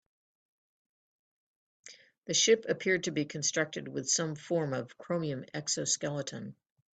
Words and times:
The 2.25 2.33
ship 2.33 2.65
appeared 2.67 3.03
to 3.03 3.11
be 3.11 3.25
constructed 3.25 3.87
with 3.87 4.09
some 4.09 4.33
form 4.33 4.73
of 4.73 4.97
chromium 4.97 5.45
exoskeleton. 5.53 6.55